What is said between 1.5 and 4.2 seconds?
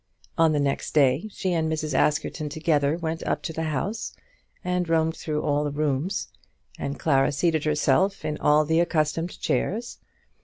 and Mrs. Askerton together went up to the house,